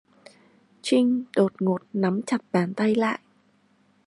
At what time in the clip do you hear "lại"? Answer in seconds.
2.95-3.19